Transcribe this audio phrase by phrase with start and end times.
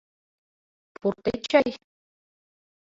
[0.99, 1.69] Пуртет чай?